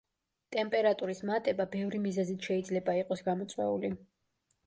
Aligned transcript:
ტემპერატურის 0.53 1.19
მატება 1.31 1.67
ბევრი 1.75 2.01
მიზეზით 2.07 2.49
შეიძლება 2.51 2.97
იყოს 3.01 3.23
გამოწვეული. 3.29 3.93